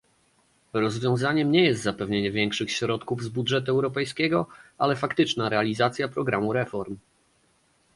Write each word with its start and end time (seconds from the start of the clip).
Rozwiązaniem 0.73 1.51
nie 1.51 1.63
jest 1.63 1.83
zapewnienie 1.83 2.31
większych 2.31 2.71
środków 2.71 3.23
z 3.23 3.29
budżetu 3.29 3.71
europejskiego, 3.71 4.45
ale 4.77 4.95
faktyczna 4.95 5.49
realizacja 5.49 6.07
programu 6.07 6.53
reform 6.53 6.97